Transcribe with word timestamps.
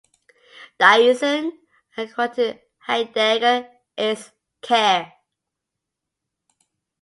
"Dasein", 0.79 1.51
according 1.95 2.33
to 2.55 2.59
Heidegger, 2.87 3.69
"is" 3.95 4.31
care. 4.59 5.13